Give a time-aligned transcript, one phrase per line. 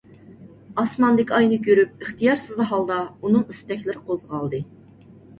[0.83, 4.63] ئاسماندىكى ئاينى كۆرۈپ ئىختىيارسىز ھالدا ئۇنىڭ ئىستەكلىرى قوزغالدى.